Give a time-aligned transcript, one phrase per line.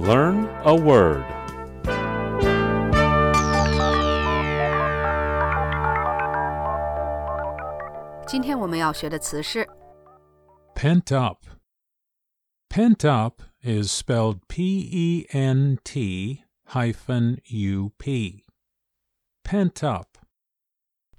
[0.00, 1.24] Learn a word.
[10.74, 11.46] Pent up.
[12.68, 18.44] Pent up is spelled P E N T hyphen U P.
[19.44, 20.18] Pent up.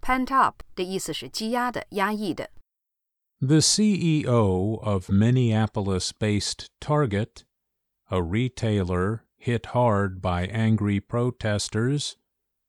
[0.02, 2.52] Pent up 的意思是积压的、压抑的。
[3.40, 7.44] The CEO of Minneapolis based Target,
[8.12, 12.18] a retailer hit hard by angry protesters,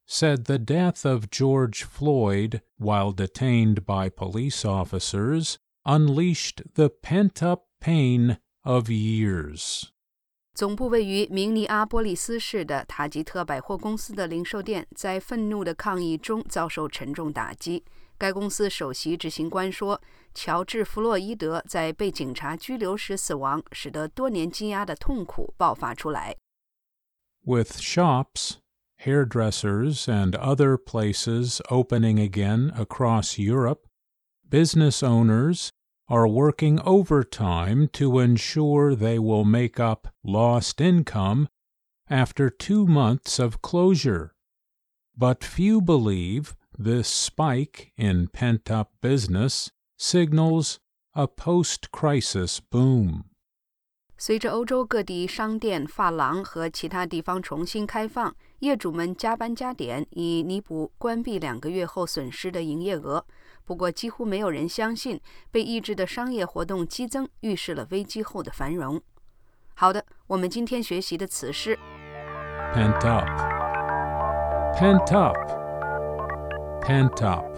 [0.07, 7.67] said the death of George Floyd while detained by police officers unleashed the pent up
[7.81, 9.91] pain of years.
[10.55, 17.85] 总部位于明尼阿波利斯市的塔吉特百货公司的零售店在愤怒的抗议中遭受沉重打击。
[18.19, 26.37] 该公司首席执行官说：“乔治·弗洛伊德在被警察拘留时死亡，使得多年积压的痛苦爆发出来。”
[27.47, 28.57] With shops,
[28.99, 33.87] hairdressers, and other places opening again across Europe,
[34.49, 35.69] business owners
[36.07, 41.47] are working overtime to ensure they will make up lost income
[42.09, 44.33] after two months of closure.
[45.17, 50.77] But few believe this spike in pent up business signals
[51.13, 53.25] a post crisis boom.
[54.17, 63.25] 随着欧洲各地商店、发廊和其他地方重新开放，业主们加班加点，以弥补关闭两个月后损失的营业额。
[63.65, 65.21] 不过，几乎没有人相信
[65.53, 69.01] 被抑制的商业活动激增预示了危机后的繁荣。
[69.75, 71.79] 好的，我们今天学习的词是
[72.75, 75.62] pent up，pent up。pent up
[76.84, 77.53] Pent up.